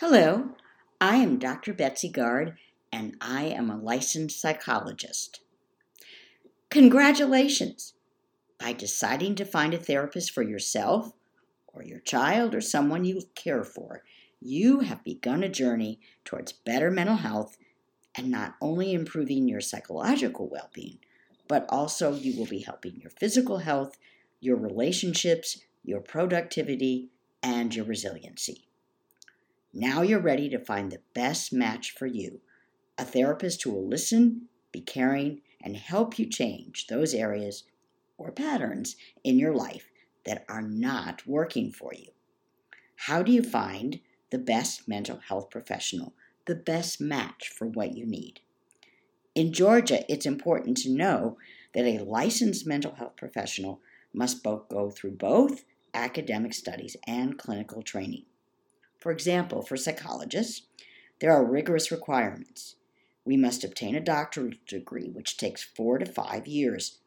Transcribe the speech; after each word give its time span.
Hello, 0.00 0.52
I 0.98 1.16
am 1.16 1.38
Dr. 1.38 1.74
Betsy 1.74 2.08
Gard, 2.08 2.56
and 2.90 3.18
I 3.20 3.44
am 3.44 3.68
a 3.68 3.76
licensed 3.76 4.40
psychologist. 4.40 5.40
Congratulations! 6.70 7.92
By 8.58 8.72
deciding 8.72 9.34
to 9.34 9.44
find 9.44 9.74
a 9.74 9.76
therapist 9.76 10.30
for 10.30 10.40
yourself, 10.40 11.12
or 11.66 11.82
your 11.82 11.98
child, 11.98 12.54
or 12.54 12.62
someone 12.62 13.04
you 13.04 13.20
care 13.34 13.62
for, 13.62 14.02
you 14.40 14.80
have 14.80 15.04
begun 15.04 15.42
a 15.42 15.50
journey 15.50 16.00
towards 16.24 16.54
better 16.54 16.90
mental 16.90 17.16
health 17.16 17.58
and 18.14 18.30
not 18.30 18.54
only 18.62 18.94
improving 18.94 19.48
your 19.48 19.60
psychological 19.60 20.48
well 20.48 20.70
being, 20.72 21.00
but 21.46 21.66
also 21.68 22.14
you 22.14 22.38
will 22.38 22.46
be 22.46 22.60
helping 22.60 22.96
your 23.02 23.10
physical 23.10 23.58
health, 23.58 23.98
your 24.40 24.56
relationships, 24.56 25.60
your 25.84 26.00
productivity, 26.00 27.10
and 27.42 27.74
your 27.74 27.84
resiliency. 27.84 28.69
Now 29.72 30.02
you're 30.02 30.20
ready 30.20 30.48
to 30.48 30.58
find 30.58 30.90
the 30.90 31.02
best 31.14 31.52
match 31.52 31.92
for 31.92 32.06
you 32.06 32.40
a 32.98 33.04
therapist 33.04 33.62
who 33.62 33.70
will 33.70 33.88
listen, 33.88 34.48
be 34.72 34.80
caring, 34.80 35.40
and 35.62 35.76
help 35.76 36.18
you 36.18 36.26
change 36.26 36.86
those 36.86 37.14
areas 37.14 37.64
or 38.18 38.30
patterns 38.30 38.96
in 39.24 39.38
your 39.38 39.54
life 39.54 39.88
that 40.24 40.44
are 40.48 40.60
not 40.60 41.26
working 41.26 41.72
for 41.72 41.94
you. 41.94 42.08
How 42.96 43.22
do 43.22 43.32
you 43.32 43.42
find 43.42 44.00
the 44.30 44.38
best 44.38 44.86
mental 44.86 45.18
health 45.18 45.48
professional, 45.50 46.14
the 46.46 46.54
best 46.54 47.00
match 47.00 47.48
for 47.48 47.66
what 47.66 47.96
you 47.96 48.04
need? 48.04 48.40
In 49.34 49.52
Georgia, 49.52 50.04
it's 50.12 50.26
important 50.26 50.76
to 50.78 50.90
know 50.90 51.38
that 51.72 51.86
a 51.86 52.04
licensed 52.04 52.66
mental 52.66 52.96
health 52.96 53.16
professional 53.16 53.80
must 54.12 54.42
both 54.42 54.68
go 54.68 54.90
through 54.90 55.12
both 55.12 55.64
academic 55.94 56.52
studies 56.52 56.96
and 57.06 57.38
clinical 57.38 57.82
training. 57.82 58.24
For 59.00 59.10
example, 59.10 59.62
for 59.62 59.76
psychologists, 59.76 60.62
there 61.20 61.32
are 61.32 61.44
rigorous 61.44 61.90
requirements. 61.90 62.76
We 63.24 63.36
must 63.36 63.64
obtain 63.64 63.94
a 63.94 64.00
doctoral 64.00 64.52
degree, 64.66 65.08
which 65.08 65.36
takes 65.36 65.62
four 65.62 65.98
to 65.98 66.06
five 66.06 66.46
years. 66.46 66.98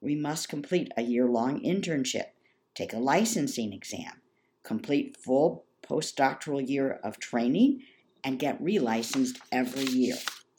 We 0.00 0.14
must 0.14 0.48
complete 0.48 0.92
a 0.96 1.02
year 1.02 1.26
long 1.26 1.60
internship, 1.62 2.30
take 2.74 2.92
a 2.92 2.98
licensing 2.98 3.72
exam, 3.72 4.20
complete 4.62 5.16
full 5.16 5.64
postdoctoral 5.82 6.66
year 6.66 7.00
of 7.02 7.18
training, 7.18 7.82
and 8.24 8.38
get 8.38 8.62
relicensed 8.62 9.38
every 9.50 9.84
year 9.84 10.16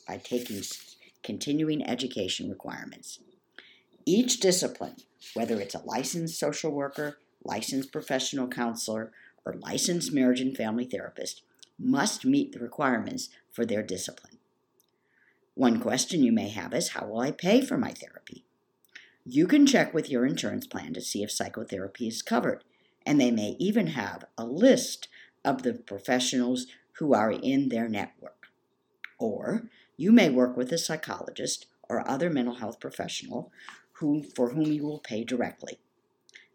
by 0.07 0.17
taking 0.17 0.61
continuing 1.23 1.83
education 1.87 2.49
requirements. 2.49 3.19
Each 4.05 4.39
discipline, 4.39 4.97
whether 5.33 5.59
it's 5.59 5.75
a 5.75 5.85
licensed 5.85 6.37
social 6.37 6.71
worker, 6.71 7.17
licensed 7.43 7.91
professional 7.91 8.47
counselor, 8.47 9.11
or 9.45 9.53
licensed 9.53 10.13
marriage 10.13 10.41
and 10.41 10.55
family 10.55 10.85
therapist 10.85 11.43
must 11.79 12.25
meet 12.25 12.51
the 12.51 12.59
requirements 12.59 13.29
for 13.51 13.65
their 13.65 13.83
discipline. 13.83 14.37
One 15.55 15.79
question 15.79 16.23
you 16.23 16.31
may 16.31 16.49
have 16.49 16.73
is 16.73 16.89
How 16.89 17.05
will 17.05 17.19
I 17.19 17.31
pay 17.31 17.61
for 17.61 17.77
my 17.77 17.91
therapy? 17.91 18.45
You 19.25 19.47
can 19.47 19.65
check 19.65 19.93
with 19.93 20.09
your 20.09 20.25
insurance 20.25 20.67
plan 20.67 20.93
to 20.93 21.01
see 21.01 21.23
if 21.23 21.31
psychotherapy 21.31 22.07
is 22.07 22.21
covered, 22.21 22.63
and 23.05 23.19
they 23.19 23.31
may 23.31 23.55
even 23.59 23.87
have 23.87 24.25
a 24.37 24.45
list 24.45 25.07
of 25.45 25.63
the 25.63 25.73
professionals 25.73 26.67
who 26.93 27.13
are 27.13 27.31
in 27.31 27.69
their 27.69 27.87
network. 27.87 28.47
Or 29.19 29.69
you 29.95 30.11
may 30.11 30.29
work 30.29 30.57
with 30.57 30.71
a 30.71 30.77
psychologist 30.77 31.67
or 31.87 32.07
other 32.07 32.29
mental 32.29 32.55
health 32.55 32.79
professional 32.79 33.51
who, 33.93 34.23
for 34.23 34.51
whom 34.51 34.71
you 34.71 34.83
will 34.83 34.99
pay 34.99 35.23
directly. 35.23 35.79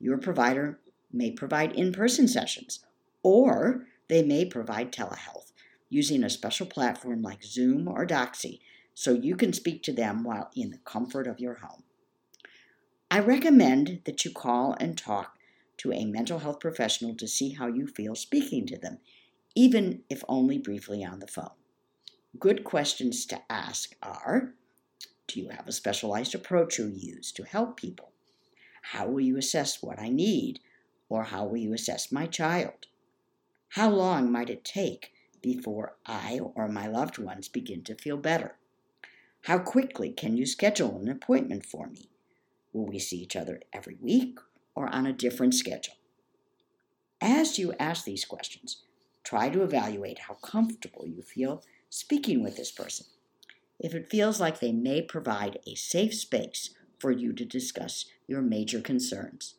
Your 0.00 0.18
provider 0.18 0.80
may 1.12 1.30
provide 1.30 1.72
in 1.72 1.92
person 1.92 2.28
sessions, 2.28 2.80
or 3.22 3.86
they 4.08 4.22
may 4.22 4.44
provide 4.44 4.92
telehealth 4.92 5.52
using 5.88 6.22
a 6.22 6.30
special 6.30 6.66
platform 6.66 7.22
like 7.22 7.42
Zoom 7.42 7.88
or 7.88 8.06
Doxy 8.06 8.60
so 8.94 9.12
you 9.12 9.36
can 9.36 9.52
speak 9.52 9.82
to 9.84 9.92
them 9.92 10.24
while 10.24 10.50
in 10.54 10.70
the 10.70 10.78
comfort 10.78 11.26
of 11.26 11.40
your 11.40 11.54
home. 11.54 11.84
I 13.10 13.20
recommend 13.20 14.00
that 14.04 14.24
you 14.24 14.30
call 14.30 14.76
and 14.80 14.98
talk 14.98 15.38
to 15.78 15.92
a 15.92 16.04
mental 16.04 16.40
health 16.40 16.60
professional 16.60 17.14
to 17.14 17.28
see 17.28 17.50
how 17.50 17.68
you 17.68 17.86
feel 17.86 18.14
speaking 18.14 18.66
to 18.66 18.76
them, 18.76 18.98
even 19.54 20.02
if 20.10 20.22
only 20.28 20.58
briefly 20.58 21.04
on 21.04 21.20
the 21.20 21.26
phone. 21.26 21.52
Good 22.38 22.64
questions 22.64 23.24
to 23.26 23.40
ask 23.48 23.94
are 24.02 24.54
Do 25.26 25.40
you 25.40 25.48
have 25.50 25.66
a 25.66 25.72
specialized 25.72 26.34
approach 26.34 26.78
you 26.78 26.88
use 26.88 27.32
to 27.32 27.44
help 27.44 27.76
people? 27.76 28.12
How 28.82 29.06
will 29.06 29.20
you 29.20 29.36
assess 29.36 29.82
what 29.82 29.98
I 29.98 30.08
need? 30.08 30.60
Or 31.08 31.24
how 31.24 31.44
will 31.44 31.56
you 31.58 31.72
assess 31.72 32.12
my 32.12 32.26
child? 32.26 32.86
How 33.70 33.90
long 33.90 34.30
might 34.30 34.50
it 34.50 34.64
take 34.64 35.12
before 35.42 35.96
I 36.06 36.40
or 36.54 36.68
my 36.68 36.86
loved 36.86 37.18
ones 37.18 37.48
begin 37.48 37.82
to 37.84 37.94
feel 37.94 38.16
better? 38.16 38.56
How 39.42 39.58
quickly 39.58 40.10
can 40.10 40.36
you 40.36 40.46
schedule 40.46 40.98
an 40.98 41.08
appointment 41.08 41.64
for 41.64 41.86
me? 41.86 42.10
Will 42.72 42.86
we 42.86 42.98
see 42.98 43.18
each 43.18 43.36
other 43.36 43.60
every 43.72 43.96
week 44.00 44.38
or 44.74 44.88
on 44.88 45.06
a 45.06 45.12
different 45.12 45.54
schedule? 45.54 45.94
As 47.20 47.58
you 47.58 47.74
ask 47.78 48.04
these 48.04 48.24
questions, 48.24 48.82
try 49.24 49.48
to 49.48 49.62
evaluate 49.62 50.20
how 50.20 50.34
comfortable 50.34 51.06
you 51.06 51.22
feel 51.22 51.62
speaking 51.90 52.42
with 52.42 52.56
this 52.56 52.70
person. 52.70 53.06
If 53.78 53.94
it 53.94 54.10
feels 54.10 54.40
like 54.40 54.60
they 54.60 54.72
may 54.72 55.02
provide 55.02 55.58
a 55.66 55.74
safe 55.74 56.14
space 56.14 56.70
for 56.98 57.10
you 57.10 57.32
to 57.32 57.44
discuss 57.44 58.06
your 58.26 58.42
major 58.42 58.80
concerns. 58.80 59.54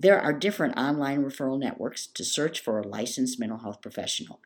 There 0.00 0.20
are 0.20 0.32
different 0.32 0.78
online 0.78 1.24
referral 1.24 1.58
networks 1.58 2.06
to 2.06 2.24
search 2.24 2.60
for 2.60 2.78
a 2.78 2.86
licensed 2.86 3.40
mental 3.40 3.58
health 3.58 3.82
professional. 3.82 4.40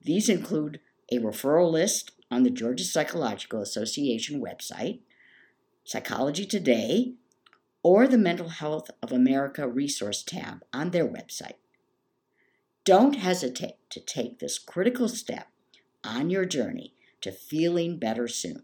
These 0.00 0.28
include 0.28 0.78
a 1.10 1.18
referral 1.18 1.72
list 1.72 2.12
on 2.30 2.44
the 2.44 2.50
Georgia 2.50 2.84
Psychological 2.84 3.60
Association 3.60 4.40
website, 4.40 5.00
Psychology 5.84 6.46
Today, 6.46 7.14
or 7.82 8.06
the 8.06 8.16
Mental 8.16 8.48
Health 8.48 8.90
of 9.02 9.10
America 9.10 9.66
resource 9.66 10.22
tab 10.22 10.62
on 10.72 10.90
their 10.90 11.06
website. 11.06 11.56
Don't 12.84 13.16
hesitate 13.16 13.78
to 13.90 14.00
take 14.00 14.38
this 14.38 14.58
critical 14.58 15.08
step 15.08 15.48
on 16.04 16.30
your 16.30 16.44
journey 16.44 16.94
to 17.20 17.32
feeling 17.32 17.98
better 17.98 18.28
soon. 18.28 18.62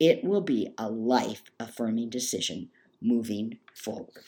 It 0.00 0.24
will 0.24 0.40
be 0.40 0.72
a 0.78 0.90
life 0.90 1.44
affirming 1.60 2.08
decision 2.08 2.70
moving 3.00 3.58
forward. 3.74 4.24